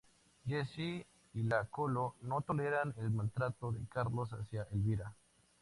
[0.47, 1.05] Jessie
[1.35, 5.13] y La Colo no toleran el maltrato de Carlos hacia Elvira.